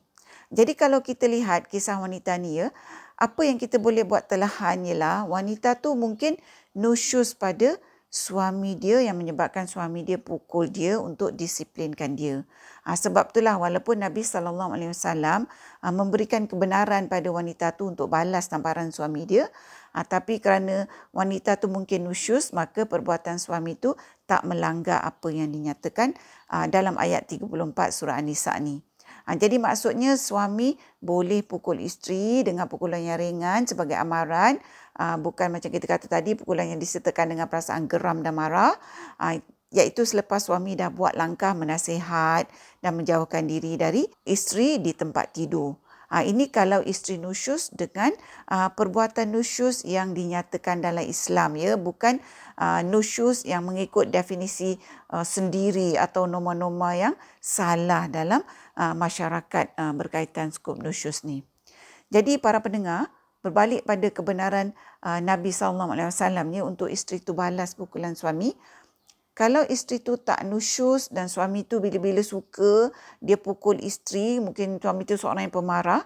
Jadi 0.50 0.74
kalau 0.74 1.00
kita 1.02 1.30
lihat 1.30 1.70
kisah 1.70 1.98
wanita 1.98 2.38
ni 2.38 2.62
ya 2.62 2.70
apa 3.20 3.42
yang 3.44 3.60
kita 3.60 3.78
boleh 3.84 4.08
buat 4.08 4.32
telahan 4.32 4.88
ialah 4.88 5.28
wanita 5.28 5.78
tu 5.84 5.92
mungkin 5.94 6.40
nusyus 6.72 7.36
pada 7.36 7.76
suami 8.10 8.74
dia 8.74 9.06
yang 9.06 9.22
menyebabkan 9.22 9.70
suami 9.70 10.02
dia 10.02 10.18
pukul 10.18 10.66
dia 10.74 10.98
untuk 10.98 11.30
disiplinkan 11.38 12.18
dia. 12.18 12.42
Ha, 12.82 12.98
sebab 12.98 13.30
itulah 13.30 13.62
walaupun 13.62 14.02
Nabi 14.02 14.26
sallallahu 14.26 14.74
alaihi 14.74 14.90
wasallam 14.90 15.46
ha, 15.86 15.94
memberikan 15.94 16.50
kebenaran 16.50 17.06
pada 17.06 17.30
wanita 17.30 17.78
tu 17.78 17.86
untuk 17.86 18.10
balas 18.10 18.50
tamparan 18.50 18.90
suami 18.90 19.30
dia, 19.30 19.46
ha, 19.94 20.02
tapi 20.02 20.42
kerana 20.42 20.90
wanita 21.14 21.62
tu 21.62 21.70
mungkin 21.70 22.10
nusyus 22.10 22.50
maka 22.50 22.90
perbuatan 22.90 23.38
suami 23.38 23.78
tu 23.78 23.94
tak 24.26 24.42
melanggar 24.42 25.06
apa 25.06 25.30
yang 25.30 25.54
dinyatakan 25.54 26.18
ha, 26.50 26.66
dalam 26.66 26.98
ayat 26.98 27.30
34 27.30 27.46
surah 27.94 28.18
An-Nisa 28.18 28.58
ni. 28.58 28.89
Ha, 29.30 29.38
jadi 29.38 29.62
maksudnya 29.62 30.18
suami 30.18 30.74
boleh 30.98 31.46
pukul 31.46 31.86
isteri 31.86 32.42
dengan 32.42 32.66
pukulan 32.66 32.98
yang 32.98 33.22
ringan 33.22 33.70
sebagai 33.70 33.94
amaran. 33.94 34.58
Ha, 34.98 35.22
bukan 35.22 35.54
macam 35.54 35.70
kita 35.70 35.86
kata 35.86 36.10
tadi 36.10 36.34
pukulan 36.34 36.66
yang 36.66 36.82
disertakan 36.82 37.38
dengan 37.38 37.46
perasaan 37.46 37.86
geram 37.86 38.26
dan 38.26 38.34
marah. 38.34 38.74
Ha, 39.22 39.38
iaitu 39.70 40.02
selepas 40.02 40.42
suami 40.42 40.74
dah 40.74 40.90
buat 40.90 41.14
langkah 41.14 41.54
menasihat 41.54 42.50
dan 42.82 42.98
menjauhkan 42.98 43.46
diri 43.46 43.78
dari 43.78 44.02
isteri 44.26 44.82
di 44.82 44.98
tempat 44.98 45.38
tidur. 45.38 45.78
Ha, 46.10 46.26
ini 46.26 46.50
kalau 46.50 46.82
isteri 46.82 47.22
nusyus 47.22 47.70
dengan 47.70 48.10
uh, 48.50 48.74
perbuatan 48.74 49.30
nusyus 49.30 49.86
yang 49.86 50.18
dinyatakan 50.18 50.82
dalam 50.82 51.06
Islam 51.06 51.54
ya 51.54 51.78
bukan 51.78 52.18
uh, 52.58 52.82
nusyus 52.82 53.46
yang 53.46 53.70
mengikut 53.70 54.10
definisi 54.10 54.82
uh, 55.14 55.22
sendiri 55.22 56.02
atau 56.02 56.26
norma-norma 56.26 56.98
yang 56.98 57.16
salah 57.38 58.10
dalam 58.10 58.42
uh, 58.74 58.98
masyarakat 58.98 59.78
uh, 59.78 59.94
berkaitan 59.94 60.50
skop 60.50 60.82
nusyus 60.82 61.22
ni. 61.22 61.46
Jadi 62.10 62.42
para 62.42 62.58
pendengar 62.66 63.14
berbalik 63.46 63.86
pada 63.86 64.10
kebenaran 64.10 64.74
uh, 65.06 65.22
Nabi 65.22 65.54
sallallahu 65.54 65.94
alaihi 65.94 66.10
wasallam 66.10 66.46
ni 66.50 66.60
untuk 66.66 66.90
isteri 66.90 67.22
tu 67.22 67.38
balas 67.38 67.78
pukulan 67.78 68.18
suami 68.18 68.58
kalau 69.40 69.64
isteri 69.72 70.04
tu 70.04 70.20
tak 70.20 70.44
nusyus 70.44 71.08
dan 71.08 71.32
suami 71.32 71.64
tu 71.64 71.80
bila-bila 71.80 72.20
suka 72.20 72.92
dia 73.24 73.40
pukul 73.40 73.80
isteri, 73.80 74.44
mungkin 74.44 74.84
suami 74.84 75.08
tu 75.08 75.16
seorang 75.16 75.48
yang 75.48 75.56
pemarah 75.56 76.04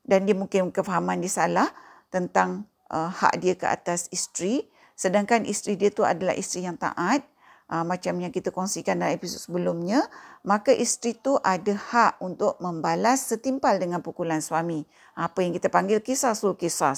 dan 0.00 0.24
dia 0.24 0.32
mungkin 0.32 0.72
kefahaman 0.72 1.20
dia 1.20 1.28
salah 1.28 1.68
tentang 2.08 2.64
uh, 2.88 3.12
hak 3.12 3.36
dia 3.36 3.52
ke 3.52 3.68
atas 3.68 4.08
isteri, 4.08 4.64
sedangkan 4.96 5.44
isteri 5.44 5.76
dia 5.76 5.92
tu 5.92 6.08
adalah 6.08 6.32
isteri 6.32 6.64
yang 6.64 6.80
taat, 6.80 7.20
uh, 7.68 7.84
macam 7.84 8.16
yang 8.16 8.32
kita 8.32 8.48
kongsikan 8.48 8.96
dalam 8.96 9.12
episod 9.12 9.44
sebelumnya, 9.44 10.08
maka 10.40 10.72
isteri 10.72 11.12
tu 11.12 11.36
ada 11.44 11.76
hak 11.76 12.24
untuk 12.24 12.56
membalas 12.64 13.28
setimpal 13.28 13.76
dengan 13.76 14.00
pukulan 14.00 14.40
suami. 14.40 14.88
Apa 15.20 15.44
yang 15.44 15.52
kita 15.52 15.68
panggil 15.68 16.00
kisah 16.00 16.32
sul 16.32 16.56
kisah. 16.56 16.96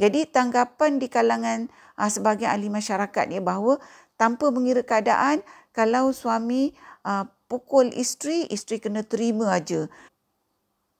Jadi 0.00 0.24
tanggapan 0.30 0.96
di 0.96 1.12
kalangan 1.12 1.68
uh, 1.98 2.08
sebagian 2.10 2.56
ahli 2.56 2.72
masyarakat 2.72 3.24
ni 3.28 3.42
bahawa 3.42 3.76
tanpa 4.20 4.52
mengira 4.52 4.84
keadaan 4.84 5.40
kalau 5.72 6.12
suami 6.12 6.76
uh, 7.08 7.24
pukul 7.48 7.88
isteri 7.96 8.44
isteri 8.52 8.76
kena 8.76 9.00
terima 9.00 9.56
aja. 9.56 9.88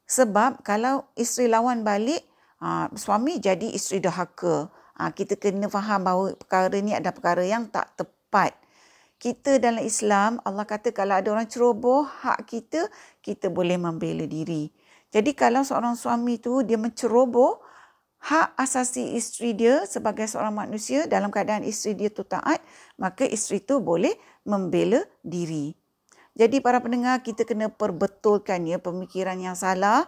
Sebab 0.08 0.64
kalau 0.64 1.04
isteri 1.20 1.52
lawan 1.52 1.84
balik 1.84 2.24
uh, 2.64 2.88
suami 2.96 3.36
jadi 3.36 3.68
isteri 3.76 4.00
dahaka 4.00 4.72
uh, 4.96 5.10
kita 5.12 5.36
kena 5.36 5.68
faham 5.68 6.00
bahawa 6.00 6.32
perkara 6.32 6.80
ni 6.80 6.96
ada 6.96 7.12
perkara 7.12 7.44
yang 7.44 7.68
tak 7.68 7.92
tepat. 8.00 8.56
Kita 9.20 9.60
dalam 9.60 9.84
Islam 9.84 10.40
Allah 10.48 10.64
kata 10.64 10.96
kalau 10.96 11.20
ada 11.20 11.28
orang 11.28 11.44
ceroboh 11.44 12.08
hak 12.08 12.48
kita 12.48 12.88
kita 13.20 13.52
boleh 13.52 13.76
membela 13.76 14.24
diri. 14.24 14.72
Jadi 15.12 15.36
kalau 15.36 15.60
seorang 15.60 15.92
suami 15.92 16.40
tu 16.40 16.64
dia 16.64 16.80
menceroboh 16.80 17.60
hak 18.20 18.52
asasi 18.60 19.16
isteri 19.16 19.56
dia 19.56 19.88
sebagai 19.88 20.28
seorang 20.28 20.52
manusia 20.52 21.08
dalam 21.08 21.32
keadaan 21.32 21.64
isteri 21.64 21.96
dia 21.96 22.10
tu 22.12 22.22
taat, 22.22 22.60
maka 23.00 23.24
isteri 23.24 23.64
tu 23.64 23.80
boleh 23.80 24.12
membela 24.44 25.00
diri. 25.24 25.72
Jadi 26.36 26.62
para 26.62 26.78
pendengar 26.78 27.20
kita 27.24 27.42
kena 27.42 27.68
perbetulkan 27.72 28.64
ya 28.64 28.78
pemikiran 28.78 29.36
yang 29.40 29.56
salah 29.58 30.06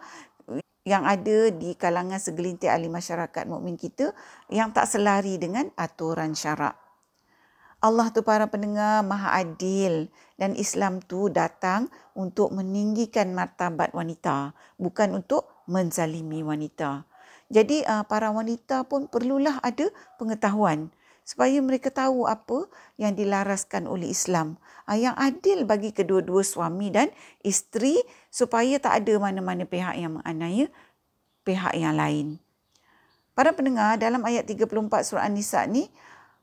yang 0.82 1.06
ada 1.06 1.50
di 1.54 1.78
kalangan 1.78 2.18
segelintir 2.18 2.70
ahli 2.70 2.90
masyarakat 2.90 3.46
mukmin 3.46 3.78
kita 3.78 4.10
yang 4.50 4.74
tak 4.74 4.90
selari 4.90 5.38
dengan 5.38 5.70
aturan 5.78 6.34
syarak. 6.34 6.74
Allah 7.82 8.14
tu 8.14 8.22
para 8.22 8.46
pendengar 8.46 9.02
maha 9.02 9.42
adil 9.42 10.06
dan 10.38 10.54
Islam 10.54 11.02
tu 11.02 11.26
datang 11.26 11.90
untuk 12.14 12.54
meninggikan 12.54 13.34
martabat 13.34 13.90
wanita 13.90 14.54
bukan 14.78 15.18
untuk 15.18 15.66
menzalimi 15.66 16.46
wanita. 16.46 17.02
Jadi 17.52 17.84
uh, 17.84 18.00
para 18.08 18.32
wanita 18.32 18.88
pun 18.88 19.04
perlulah 19.12 19.60
ada 19.60 19.92
pengetahuan 20.16 20.88
supaya 21.22 21.60
mereka 21.60 21.92
tahu 21.92 22.26
apa 22.26 22.66
yang 22.96 23.12
dilaraskan 23.12 23.84
oleh 23.84 24.08
Islam 24.10 24.56
uh, 24.88 24.96
yang 24.96 25.12
adil 25.20 25.68
bagi 25.68 25.92
kedua-dua 25.92 26.40
suami 26.42 26.88
dan 26.88 27.12
isteri 27.44 28.00
supaya 28.32 28.80
tak 28.80 29.04
ada 29.04 29.20
mana-mana 29.20 29.68
pihak 29.68 30.00
yang 30.00 30.18
menganiaya 30.18 30.72
pihak 31.44 31.76
yang 31.76 31.92
lain. 31.92 32.40
Para 33.36 33.52
pendengar 33.52 34.00
dalam 34.00 34.24
ayat 34.24 34.48
34 34.48 34.72
surah 35.08 35.24
An-Nisa 35.28 35.64
ni 35.68 35.88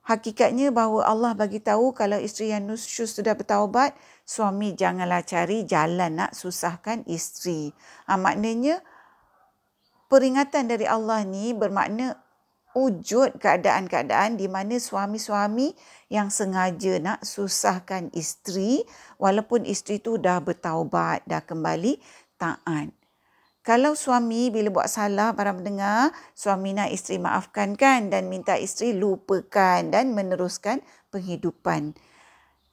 hakikatnya 0.09 0.73
bahawa 0.73 1.05
Allah 1.05 1.31
bagi 1.37 1.61
tahu 1.61 1.93
kalau 1.93 2.17
isteri 2.17 2.49
yang 2.53 2.65
nusyus 2.65 3.13
sudah 3.13 3.37
bertaubat 3.37 3.93
suami 4.25 4.73
janganlah 4.73 5.21
cari 5.21 5.65
jalan 5.69 6.17
nak 6.17 6.33
susahkan 6.33 7.05
isteri. 7.05 7.69
Ha, 8.09 8.17
maknanya 8.17 8.81
peringatan 10.09 10.65
dari 10.67 10.89
Allah 10.89 11.21
ni 11.23 11.53
bermakna 11.53 12.17
wujud 12.73 13.41
keadaan-keadaan 13.41 14.37
di 14.37 14.45
mana 14.45 14.77
suami-suami 14.77 15.73
yang 16.09 16.29
sengaja 16.29 17.01
nak 17.01 17.25
susahkan 17.25 18.13
isteri 18.13 18.85
walaupun 19.17 19.65
isteri 19.65 19.97
tu 20.01 20.21
dah 20.21 20.37
bertaubat, 20.41 21.25
dah 21.25 21.41
kembali 21.41 21.97
taat. 22.37 22.93
Kalau 23.59 23.93
suami 23.93 24.49
bila 24.49 24.71
buat 24.73 24.89
salah 24.89 25.35
para 25.35 25.53
mendengar, 25.53 26.09
suami 26.33 26.73
nak 26.73 26.89
isteri 26.89 27.21
maafkan 27.21 27.77
kan 27.77 28.09
dan 28.09 28.25
minta 28.25 28.57
isteri 28.57 28.97
lupakan 28.97 29.93
dan 29.93 30.15
meneruskan 30.15 30.81
penghidupan. 31.13 31.93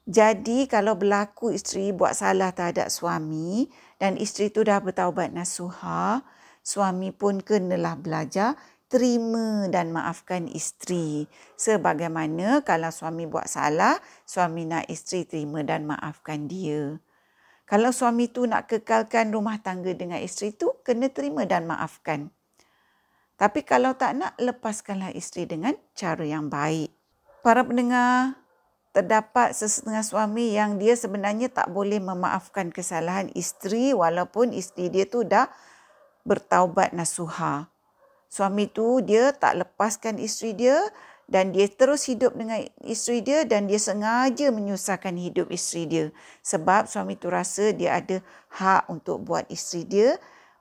Jadi 0.07 0.71
kalau 0.71 0.95
berlaku 0.95 1.51
isteri 1.51 1.91
buat 1.91 2.15
salah 2.15 2.55
terhadap 2.55 2.87
suami 2.87 3.67
dan 3.99 4.15
isteri 4.15 4.47
tu 4.47 4.63
dah 4.63 4.79
bertaubat 4.79 5.35
nasuha, 5.35 6.23
suami 6.67 7.15
pun 7.15 7.39
kenalah 7.39 7.95
belajar 7.95 8.59
terima 8.91 9.71
dan 9.71 9.95
maafkan 9.95 10.51
isteri. 10.51 11.31
Sebagaimana 11.55 12.67
kalau 12.67 12.91
suami 12.91 13.23
buat 13.23 13.47
salah, 13.47 13.95
suami 14.27 14.67
nak 14.67 14.91
isteri 14.91 15.23
terima 15.23 15.63
dan 15.63 15.87
maafkan 15.87 16.51
dia. 16.51 16.99
Kalau 17.67 17.91
suami 17.95 18.31
tu 18.31 18.47
nak 18.47 18.67
kekalkan 18.67 19.31
rumah 19.31 19.59
tangga 19.63 19.91
dengan 19.95 20.19
isteri 20.19 20.55
tu, 20.55 20.75
kena 20.83 21.07
terima 21.11 21.43
dan 21.43 21.67
maafkan. 21.67 22.31
Tapi 23.39 23.63
kalau 23.63 23.95
tak 23.95 24.15
nak, 24.15 24.33
lepaskanlah 24.39 25.11
isteri 25.15 25.47
dengan 25.47 25.75
cara 25.91 26.23
yang 26.23 26.47
baik. 26.47 26.89
Para 27.43 27.67
pendengar, 27.67 28.39
terdapat 28.95 29.51
sesetengah 29.51 30.01
suami 30.01 30.55
yang 30.55 30.79
dia 30.79 30.95
sebenarnya 30.95 31.51
tak 31.51 31.69
boleh 31.69 31.99
memaafkan 31.99 32.71
kesalahan 32.71 33.29
isteri 33.35 33.93
walaupun 33.93 34.55
isteri 34.55 34.89
dia 34.89 35.05
tu 35.05 35.21
dah 35.27 35.51
bertaubat 36.27 36.91
nasuha. 36.91 37.71
Suami 38.27 38.67
tu 38.67 38.99
dia 38.99 39.31
tak 39.31 39.63
lepaskan 39.63 40.19
isteri 40.19 40.51
dia 40.51 40.75
dan 41.31 41.55
dia 41.55 41.67
terus 41.71 42.07
hidup 42.07 42.35
dengan 42.35 42.59
isteri 42.83 43.23
dia 43.23 43.47
dan 43.47 43.67
dia 43.71 43.79
sengaja 43.79 44.51
menyusahkan 44.51 45.15
hidup 45.15 45.47
isteri 45.51 45.83
dia 45.87 46.05
sebab 46.43 46.87
suami 46.91 47.15
tu 47.15 47.31
rasa 47.31 47.71
dia 47.71 47.99
ada 47.99 48.19
hak 48.51 48.91
untuk 48.91 49.23
buat 49.23 49.47
isteri 49.47 49.87
dia 49.87 50.09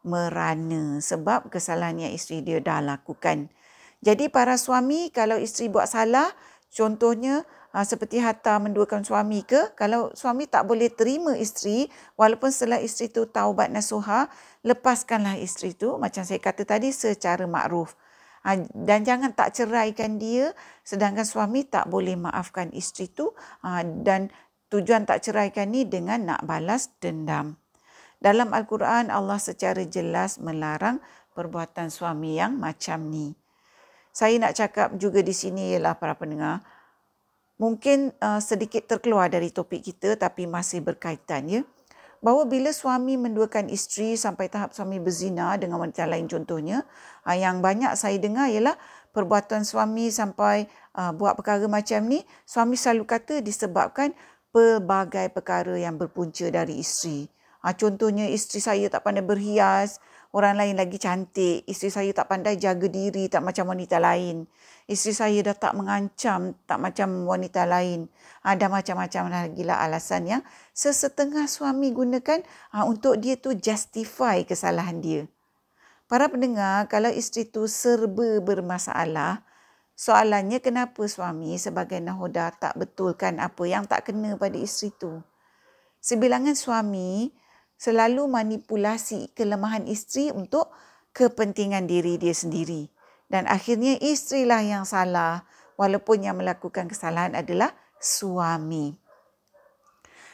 merana 0.07 1.03
sebab 1.03 1.51
kesalahan 1.51 2.07
yang 2.07 2.13
isteri 2.15 2.43
dia 2.43 2.63
dah 2.63 2.79
lakukan. 2.79 3.51
Jadi 4.07 4.31
para 4.31 4.55
suami 4.55 5.11
kalau 5.11 5.35
isteri 5.35 5.67
buat 5.67 5.91
salah, 5.91 6.31
contohnya 6.71 7.43
ha, 7.75 7.83
seperti 7.83 8.23
harta 8.23 8.57
menduakan 8.63 9.03
suami 9.03 9.43
ke, 9.43 9.75
kalau 9.75 10.15
suami 10.15 10.47
tak 10.47 10.65
boleh 10.65 10.89
terima 10.89 11.35
isteri 11.35 11.91
walaupun 12.15 12.49
setelah 12.55 12.79
isteri 12.79 13.11
tu 13.11 13.27
taubat 13.27 13.69
nasuha, 13.69 14.31
lepaskanlah 14.67 15.39
isteri 15.39 15.79
tu 15.79 15.95
macam 15.97 16.27
saya 16.27 16.43
kata 16.43 16.67
tadi 16.67 16.91
secara 16.91 17.47
makruf. 17.47 17.95
Ha, 18.47 18.59
dan 18.75 19.03
jangan 19.03 19.35
tak 19.35 19.59
ceraikan 19.59 20.19
dia 20.23 20.55
sedangkan 20.87 21.27
suami 21.27 21.67
tak 21.67 21.91
boleh 21.91 22.15
maafkan 22.15 22.71
isteri 22.71 23.11
tu 23.11 23.35
ha, 23.63 23.83
dan 23.83 24.31
tujuan 24.71 25.07
tak 25.07 25.23
ceraikan 25.23 25.71
ni 25.71 25.87
dengan 25.87 26.27
nak 26.27 26.43
balas 26.47 26.91
dendam. 26.99 27.59
Dalam 28.19 28.51
Al-Quran 28.51 29.11
Allah 29.11 29.39
secara 29.39 29.83
jelas 29.87 30.43
melarang 30.43 30.99
perbuatan 31.35 31.93
suami 31.93 32.39
yang 32.39 32.59
macam 32.59 33.07
ni. 33.07 33.35
Saya 34.11 34.41
nak 34.41 34.57
cakap 34.57 34.97
juga 34.97 35.21
di 35.21 35.37
sini 35.37 35.77
ialah 35.77 36.01
para 36.01 36.17
pendengar, 36.17 36.65
mungkin 37.61 38.17
uh, 38.17 38.41
sedikit 38.41 38.89
terkeluar 38.89 39.29
dari 39.29 39.53
topik 39.53 39.85
kita 39.85 40.17
tapi 40.17 40.49
masih 40.49 40.81
berkaitan 40.81 41.45
ya. 41.53 41.61
Bahawa 42.27 42.51
bila 42.51 42.75
suami 42.75 43.15
menduakan 43.15 43.71
isteri 43.71 44.19
sampai 44.19 44.51
tahap 44.51 44.75
suami 44.75 44.99
berzina 44.99 45.55
dengan 45.55 45.79
wanita 45.79 46.11
lain 46.11 46.27
contohnya, 46.27 46.83
uh, 47.23 47.39
yang 47.39 47.63
banyak 47.63 47.95
saya 47.95 48.19
dengar 48.19 48.51
ialah 48.51 48.75
perbuatan 49.15 49.63
suami 49.63 50.11
sampai 50.11 50.67
uh, 50.99 51.15
buat 51.15 51.39
perkara 51.39 51.71
macam 51.71 52.03
ni, 52.11 52.27
suami 52.43 52.75
selalu 52.75 53.07
kata 53.07 53.47
disebabkan 53.47 54.11
pelbagai 54.51 55.31
perkara 55.31 55.79
yang 55.79 56.03
berpunca 56.03 56.51
dari 56.51 56.83
isteri. 56.83 57.31
Ha, 57.65 57.73
contohnya 57.73 58.29
isteri 58.29 58.61
saya 58.61 58.87
tak 58.93 59.07
pandai 59.07 59.25
berhias, 59.25 60.03
orang 60.37 60.61
lain 60.61 60.77
lagi 60.77 61.01
cantik. 61.01 61.65
Isteri 61.65 61.91
saya 61.93 62.11
tak 62.13 62.29
pandai 62.29 62.61
jaga 62.61 62.85
diri, 62.89 63.31
tak 63.33 63.41
macam 63.41 63.73
wanita 63.73 63.97
lain. 63.97 64.45
Isteri 64.87 65.15
saya 65.17 65.39
dah 65.41 65.57
tak 65.57 65.73
mengancam, 65.75 66.55
tak 66.69 66.79
macam 66.79 67.25
wanita 67.25 67.65
lain. 67.65 68.13
Ada 68.45 68.69
ha, 68.69 68.73
macam-macam 68.81 69.25
lagi 69.33 69.63
lah 69.65 69.81
alasan 69.83 70.29
yang 70.29 70.43
sesetengah 70.77 71.49
suami 71.49 71.91
gunakan 71.91 72.45
ha, 72.77 72.85
untuk 72.85 73.17
dia 73.19 73.41
tu 73.41 73.57
justify 73.57 74.45
kesalahan 74.45 75.01
dia. 75.01 75.25
Para 76.07 76.31
pendengar, 76.31 76.87
kalau 76.87 77.11
isteri 77.11 77.51
tu 77.51 77.67
serba 77.67 78.39
bermasalah, 78.39 79.43
soalannya 79.99 80.63
kenapa 80.63 81.03
suami 81.11 81.59
sebagai 81.59 81.99
nahoda 81.99 82.55
tak 82.55 82.79
betulkan 82.79 83.43
apa 83.43 83.67
yang 83.67 83.91
tak 83.91 84.07
kena 84.13 84.39
pada 84.39 84.55
isteri 84.55 84.95
tu? 84.95 85.19
Sebilangan 85.99 86.55
suami 86.55 87.35
selalu 87.77 88.25
manipulasi 88.27 89.33
kelemahan 89.37 89.85
isteri 89.85 90.33
untuk 90.33 90.73
kepentingan 91.13 91.85
diri 91.89 92.17
dia 92.17 92.33
sendiri. 92.33 92.89
Dan 93.29 93.49
akhirnya 93.49 94.01
isterilah 94.01 94.63
yang 94.65 94.85
salah 94.89 95.45
walaupun 95.77 96.25
yang 96.25 96.37
melakukan 96.41 96.89
kesalahan 96.89 97.37
adalah 97.37 97.73
suami. 98.01 98.97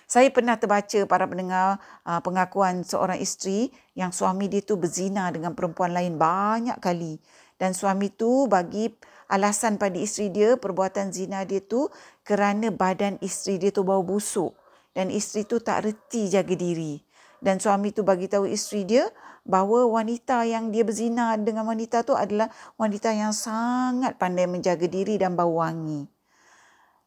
Saya 0.06 0.28
pernah 0.28 0.60
terbaca 0.60 1.08
para 1.08 1.24
pendengar 1.24 1.80
uh, 2.04 2.20
pengakuan 2.20 2.84
seorang 2.84 3.16
isteri 3.16 3.72
yang 3.96 4.12
suami 4.12 4.44
dia 4.44 4.60
tu 4.60 4.76
berzina 4.76 5.32
dengan 5.32 5.56
perempuan 5.56 5.96
lain 5.96 6.20
banyak 6.20 6.76
kali. 6.84 7.16
Dan 7.56 7.72
suami 7.72 8.12
tu 8.12 8.44
bagi 8.44 8.92
alasan 9.32 9.80
pada 9.80 9.96
isteri 9.96 10.28
dia 10.28 10.60
perbuatan 10.60 11.16
zina 11.16 11.48
dia 11.48 11.64
tu 11.64 11.88
kerana 12.28 12.68
badan 12.68 13.16
isteri 13.24 13.56
dia 13.56 13.72
tu 13.72 13.88
bau 13.88 14.04
busuk. 14.04 14.52
Dan 14.92 15.08
isteri 15.08 15.48
tu 15.48 15.56
tak 15.64 15.88
reti 15.88 16.28
jaga 16.28 16.52
diri 16.52 17.00
dan 17.42 17.58
suami 17.58 17.90
tu 17.90 18.06
bagi 18.06 18.30
tahu 18.30 18.46
isteri 18.46 18.86
dia 18.86 19.04
bahawa 19.42 19.90
wanita 19.90 20.46
yang 20.46 20.70
dia 20.70 20.86
berzina 20.86 21.34
dengan 21.34 21.66
wanita 21.66 22.06
tu 22.06 22.14
adalah 22.14 22.46
wanita 22.78 23.10
yang 23.10 23.34
sangat 23.34 24.14
pandai 24.14 24.46
menjaga 24.46 24.86
diri 24.86 25.18
dan 25.18 25.34
bau 25.34 25.58
wangi. 25.58 26.06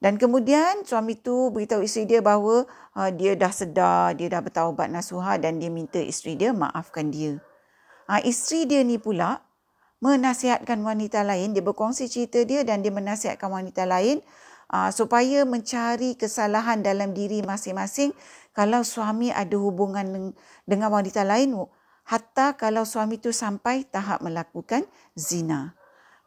Dan 0.03 0.19
kemudian 0.19 0.83
suami 0.83 1.15
tu 1.15 1.49
beritahu 1.55 1.81
isteri 1.81 2.03
dia 2.05 2.19
bahawa 2.19 2.67
uh, 2.99 3.09
dia 3.15 3.39
dah 3.39 3.49
sedar, 3.49 4.11
dia 4.19 4.27
dah 4.27 4.43
bertaubat 4.43 4.91
nasuha 4.91 5.39
dan 5.39 5.57
dia 5.57 5.71
minta 5.71 6.03
isteri 6.03 6.35
dia 6.35 6.51
maafkan 6.51 7.09
dia. 7.09 7.39
Uh, 8.05 8.19
isteri 8.27 8.67
dia 8.67 8.83
ni 8.83 8.99
pula 8.99 9.39
menasihatkan 10.03 10.83
wanita 10.83 11.23
lain, 11.23 11.55
dia 11.55 11.63
berkongsi 11.63 12.11
cerita 12.11 12.43
dia 12.43 12.67
dan 12.67 12.83
dia 12.83 12.91
menasihatkan 12.91 13.47
wanita 13.47 13.87
lain 13.87 14.19
uh, 14.69 14.91
supaya 14.91 15.47
mencari 15.47 16.13
kesalahan 16.19 16.83
dalam 16.83 17.15
diri 17.15 17.41
masing-masing 17.41 18.11
kalau 18.55 18.87
suami 18.87 19.35
ada 19.35 19.59
hubungan 19.59 20.31
dengan 20.63 20.89
wanita 20.89 21.27
lain 21.27 21.59
hatta 22.07 22.55
kalau 22.55 22.87
suami 22.87 23.19
itu 23.19 23.35
sampai 23.35 23.83
tahap 23.83 24.23
melakukan 24.23 24.87
zina. 25.17 25.75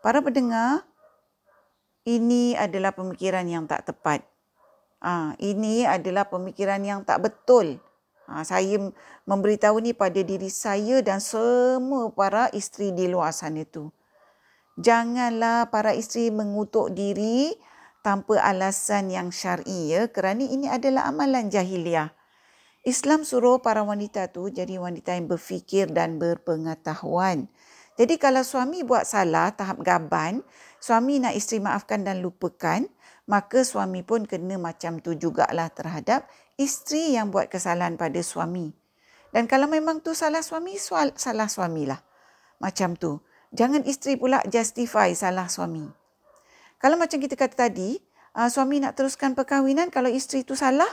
Para 0.04 0.20
pendengar, 0.20 0.84
ini 2.04 2.52
adalah 2.54 2.92
pemikiran 2.92 3.48
yang 3.48 3.64
tak 3.64 3.88
tepat. 3.88 4.22
Ah, 5.00 5.32
ini 5.40 5.88
adalah 5.88 6.28
pemikiran 6.28 6.82
yang 6.84 7.00
tak 7.06 7.22
betul. 7.24 7.80
Ha, 8.28 8.44
saya 8.44 8.76
memberitahu 9.24 9.80
ni 9.80 9.96
pada 9.96 10.20
diri 10.20 10.52
saya 10.52 11.00
dan 11.00 11.16
semua 11.16 12.12
para 12.12 12.52
isteri 12.52 12.92
di 12.92 13.08
luar 13.08 13.32
sana 13.32 13.64
itu. 13.64 13.88
Janganlah 14.76 15.72
para 15.72 15.96
isteri 15.96 16.28
mengutuk 16.28 16.92
diri 16.92 17.56
tanpa 18.04 18.36
alasan 18.44 19.08
yang 19.08 19.32
syar'i 19.32 19.96
ya 19.96 20.06
kerana 20.12 20.44
ini 20.44 20.68
adalah 20.68 21.08
amalan 21.08 21.48
jahiliah. 21.48 22.17
Islam 22.88 23.20
suruh 23.20 23.60
para 23.60 23.84
wanita 23.84 24.32
tu 24.32 24.48
jadi 24.48 24.80
wanita 24.80 25.12
yang 25.12 25.28
berfikir 25.28 25.92
dan 25.92 26.16
berpengetahuan. 26.16 27.52
Jadi 28.00 28.16
kalau 28.16 28.40
suami 28.40 28.80
buat 28.80 29.04
salah 29.04 29.52
tahap 29.52 29.84
gaban, 29.84 30.40
suami 30.80 31.20
nak 31.20 31.36
isteri 31.36 31.60
maafkan 31.60 32.00
dan 32.00 32.24
lupakan, 32.24 32.88
maka 33.28 33.60
suami 33.60 34.00
pun 34.00 34.24
kena 34.24 34.56
macam 34.56 35.04
tu 35.04 35.12
jugalah 35.12 35.68
terhadap 35.68 36.24
isteri 36.56 37.12
yang 37.12 37.28
buat 37.28 37.52
kesalahan 37.52 38.00
pada 38.00 38.24
suami. 38.24 38.72
Dan 39.36 39.44
kalau 39.44 39.68
memang 39.68 40.00
tu 40.00 40.16
salah 40.16 40.40
suami, 40.40 40.80
soal, 40.80 41.12
salah 41.20 41.46
suamilah. 41.46 42.00
Macam 42.56 42.96
tu. 42.96 43.20
Jangan 43.52 43.84
isteri 43.84 44.16
pula 44.16 44.40
justify 44.48 45.12
salah 45.12 45.48
suami. 45.52 45.84
Kalau 46.80 46.96
macam 46.96 47.20
kita 47.20 47.36
kata 47.36 47.68
tadi, 47.68 48.00
uh, 48.32 48.48
suami 48.48 48.80
nak 48.80 48.96
teruskan 48.96 49.36
perkahwinan, 49.36 49.92
kalau 49.92 50.08
isteri 50.08 50.44
itu 50.44 50.56
salah 50.56 50.88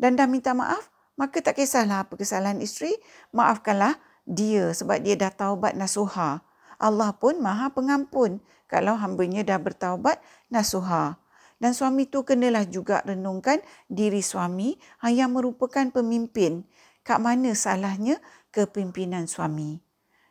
dan 0.00 0.16
dah 0.16 0.24
minta 0.28 0.56
maaf, 0.56 0.89
maka 1.20 1.44
tak 1.44 1.60
kisahlah 1.60 2.08
apa 2.08 2.16
kesalahan 2.16 2.56
isteri, 2.64 2.96
maafkanlah 3.36 4.00
dia 4.24 4.72
sebab 4.72 5.04
dia 5.04 5.20
dah 5.20 5.28
taubat 5.28 5.76
nasuha. 5.76 6.40
Allah 6.80 7.12
pun 7.20 7.36
maha 7.44 7.68
pengampun 7.76 8.40
kalau 8.64 8.96
hambanya 8.96 9.44
dah 9.44 9.60
bertaubat 9.60 10.16
nasuha. 10.48 11.20
Dan 11.60 11.76
suami 11.76 12.08
itu 12.08 12.24
kenalah 12.24 12.64
juga 12.64 13.04
renungkan 13.04 13.60
diri 13.92 14.24
suami 14.24 14.80
yang 15.04 15.36
merupakan 15.36 15.92
pemimpin. 15.92 16.64
Kat 17.04 17.20
mana 17.20 17.52
salahnya 17.52 18.16
kepimpinan 18.48 19.28
suami. 19.28 19.84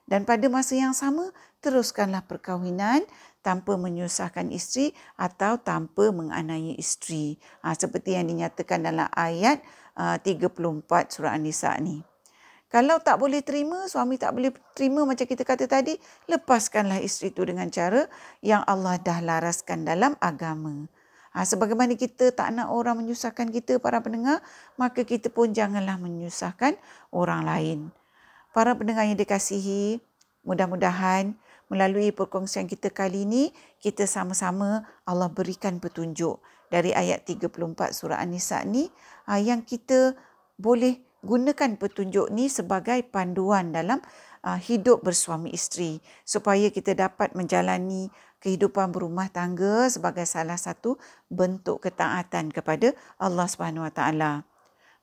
Dan 0.09 0.25
pada 0.25 0.49
masa 0.49 0.73
yang 0.73 0.97
sama, 0.97 1.29
teruskanlah 1.61 2.25
perkahwinan 2.25 3.05
tanpa 3.45 3.77
menyusahkan 3.77 4.49
isteri 4.49 4.97
atau 5.21 5.61
tanpa 5.61 6.09
menganiaya 6.09 6.73
isteri. 6.81 7.37
Ha, 7.61 7.77
seperti 7.77 8.17
yang 8.17 8.25
dinyatakan 8.25 8.89
dalam 8.89 9.05
ayat 9.13 9.61
34 9.99 11.11
surah 11.11 11.35
An-Nisa 11.35 11.75
ni. 11.83 11.99
Kalau 12.69 13.01
tak 13.01 13.17
boleh 13.17 13.41
terima, 13.41 13.89
suami 13.89 14.21
tak 14.21 14.37
boleh 14.37 14.53
terima 14.77 15.01
macam 15.01 15.25
kita 15.25 15.41
kata 15.41 15.65
tadi, 15.65 15.97
lepaskanlah 16.29 17.01
isteri 17.01 17.33
itu 17.33 17.41
dengan 17.41 17.65
cara 17.73 18.05
yang 18.45 18.61
Allah 18.69 19.01
dah 19.01 19.19
laraskan 19.25 19.89
dalam 19.89 20.13
agama. 20.21 20.85
Ha, 21.33 21.45
sebagaimana 21.49 21.97
kita 21.97 22.29
tak 22.29 22.53
nak 22.53 22.69
orang 22.69 23.01
menyusahkan 23.01 23.49
kita 23.49 23.81
para 23.81 24.05
pendengar, 24.05 24.45
maka 24.77 25.01
kita 25.01 25.33
pun 25.33 25.49
janganlah 25.49 25.97
menyusahkan 25.97 26.77
orang 27.09 27.41
lain. 27.41 27.79
Para 28.53 28.77
pendengar 28.77 29.09
yang 29.09 29.17
dikasihi, 29.17 29.97
mudah-mudahan 30.45 31.33
melalui 31.73 32.13
perkongsian 32.13 32.69
kita 32.69 32.93
kali 32.93 33.25
ini, 33.25 33.49
kita 33.81 34.05
sama-sama 34.05 34.85
Allah 35.09 35.29
berikan 35.29 35.81
petunjuk 35.81 36.37
dari 36.69 36.93
ayat 36.93 37.25
34 37.25 37.93
surah 37.93 38.21
An-Nisa 38.21 38.61
ni 38.65 38.89
ah, 39.25 39.41
yang 39.41 39.65
kita 39.65 40.13
boleh 40.55 41.01
gunakan 41.19 41.75
petunjuk 41.75 42.31
ni 42.31 42.47
sebagai 42.47 43.03
panduan 43.11 43.75
dalam 43.75 43.99
uh, 44.43 44.59
hidup 44.59 45.03
bersuami 45.03 45.51
isteri 45.51 45.99
supaya 46.23 46.71
kita 46.71 46.95
dapat 46.95 47.35
menjalani 47.35 48.07
kehidupan 48.39 48.95
berumah 48.95 49.27
tangga 49.27 49.91
sebagai 49.91 50.23
salah 50.23 50.55
satu 50.55 50.95
bentuk 51.27 51.83
ketaatan 51.83 52.55
kepada 52.55 52.95
Allah 53.19 53.47
Subhanahu 53.51 53.83
Wa 53.87 53.93
Taala. 53.93 54.31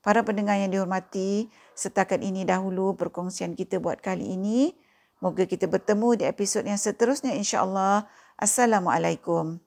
Para 0.01 0.25
pendengar 0.25 0.57
yang 0.57 0.73
dihormati, 0.73 1.51
setakat 1.77 2.23
ini 2.23 2.47
dahulu 2.47 2.97
perkongsian 2.97 3.53
kita 3.53 3.77
buat 3.77 4.01
kali 4.01 4.33
ini. 4.33 4.73
Moga 5.19 5.49
kita 5.49 5.65
bertemu 5.65 6.21
di 6.21 6.23
episod 6.29 6.61
yang 6.61 6.77
seterusnya 6.77 7.33
insya-Allah. 7.33 8.05
Assalamualaikum. 8.37 9.66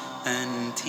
أنت 0.27 0.79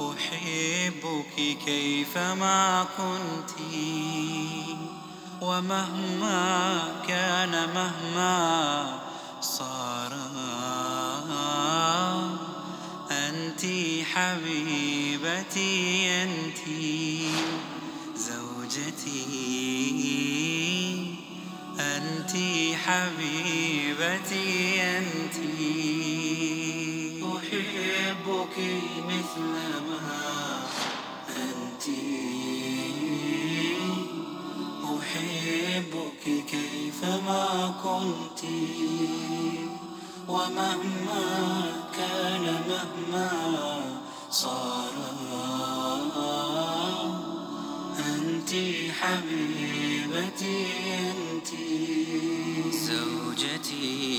أحبك 0.00 1.58
كيفما 1.64 2.86
كنت. 2.96 3.50
ومهما 5.42 6.82
كان 7.08 7.50
مهما 7.74 9.00
صار. 9.40 10.12
أنت 13.10 13.66
حبيبتي 14.14 15.72
أنت 16.22 16.58
زوجتي. 18.16 19.48
أنت 21.80 22.32
حبيبتي 22.86 24.48
أنت 24.82 25.36
أحبك 28.58 29.04
مثل 29.06 29.40
ما 29.40 30.08
أنت 31.36 31.86
أحبك 34.84 36.24
كيفما 36.50 37.74
كنت 37.82 38.42
ومهما 40.28 41.26
كان 41.96 42.44
مهما 42.68 43.30
صار. 44.30 44.88
أنت 47.98 48.50
حبيبتي 49.00 50.66
أنت 51.00 51.50
زوجتي. 52.74 54.18